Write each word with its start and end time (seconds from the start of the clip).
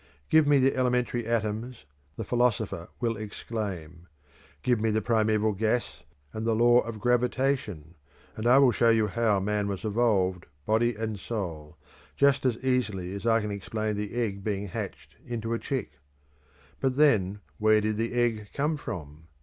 Give 0.29 0.47
me 0.47 0.57
the 0.57 0.75
elementary 0.75 1.27
atoms, 1.27 1.85
the 2.15 2.23
philosopher 2.23 2.87
will 2.99 3.15
exclaim; 3.17 4.07
give 4.63 4.81
me 4.81 4.89
the 4.89 4.99
primeval 4.99 5.53
gas 5.53 6.01
and 6.33 6.43
the 6.43 6.55
law 6.55 6.79
of 6.79 6.99
gravitation, 6.99 7.93
and 8.35 8.47
I 8.47 8.57
will 8.57 8.71
show 8.71 8.89
you 8.89 9.05
how 9.05 9.39
man 9.39 9.67
was 9.67 9.85
evolved, 9.85 10.47
body 10.65 10.95
and 10.95 11.19
soul, 11.19 11.77
just 12.15 12.47
as 12.47 12.57
easily 12.63 13.13
as 13.13 13.27
I 13.27 13.41
can 13.41 13.51
explain 13.51 13.95
the 13.95 14.15
egg 14.15 14.43
being 14.43 14.69
hatched 14.69 15.17
into 15.23 15.53
a 15.53 15.59
chick. 15.59 15.99
But, 16.79 16.95
then, 16.95 17.41
where 17.59 17.79
did 17.79 17.97
the 17.97 18.13
egg 18.15 18.49
come 18.55 18.77
from? 18.77 19.27